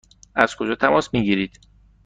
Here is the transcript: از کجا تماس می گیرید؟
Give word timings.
از 0.35 0.55
کجا 0.55 0.75
تماس 0.75 1.13
می 1.13 1.23
گیرید؟ 1.23 1.59